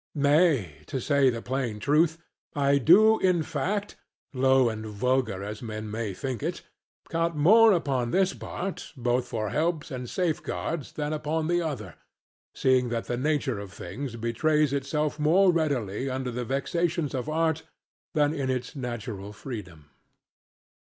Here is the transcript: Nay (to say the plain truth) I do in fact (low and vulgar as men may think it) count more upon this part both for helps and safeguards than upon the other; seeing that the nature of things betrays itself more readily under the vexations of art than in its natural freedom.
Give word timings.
Nay 0.15 0.77
(to 0.87 0.99
say 0.99 1.29
the 1.29 1.43
plain 1.43 1.79
truth) 1.79 2.17
I 2.55 2.79
do 2.79 3.19
in 3.19 3.43
fact 3.43 3.97
(low 4.33 4.67
and 4.67 4.83
vulgar 4.83 5.43
as 5.43 5.61
men 5.61 5.91
may 5.91 6.11
think 6.11 6.41
it) 6.41 6.63
count 7.11 7.35
more 7.35 7.71
upon 7.71 8.09
this 8.09 8.33
part 8.33 8.93
both 8.97 9.27
for 9.27 9.51
helps 9.51 9.91
and 9.91 10.09
safeguards 10.09 10.93
than 10.93 11.13
upon 11.13 11.45
the 11.47 11.61
other; 11.61 11.97
seeing 12.55 12.89
that 12.89 13.05
the 13.05 13.15
nature 13.15 13.59
of 13.59 13.71
things 13.71 14.15
betrays 14.15 14.73
itself 14.73 15.19
more 15.19 15.51
readily 15.53 16.09
under 16.09 16.31
the 16.31 16.45
vexations 16.45 17.13
of 17.13 17.29
art 17.29 17.61
than 18.15 18.33
in 18.33 18.49
its 18.49 18.75
natural 18.75 19.31
freedom. 19.31 19.91